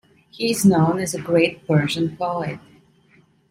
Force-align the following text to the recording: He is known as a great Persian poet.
He 0.31 0.49
is 0.49 0.65
known 0.65 0.97
as 0.99 1.13
a 1.13 1.21
great 1.21 1.67
Persian 1.67 2.17
poet. 2.17 2.57